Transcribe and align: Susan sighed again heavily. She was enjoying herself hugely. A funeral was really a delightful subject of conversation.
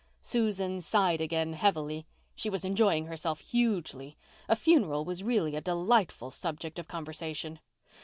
Susan 0.23 0.81
sighed 0.81 1.21
again 1.21 1.53
heavily. 1.53 2.07
She 2.35 2.49
was 2.49 2.65
enjoying 2.65 3.05
herself 3.05 3.39
hugely. 3.39 4.17
A 4.49 4.55
funeral 4.55 5.05
was 5.05 5.21
really 5.23 5.55
a 5.55 5.61
delightful 5.61 6.31
subject 6.31 6.79
of 6.79 6.87
conversation. 6.87 7.59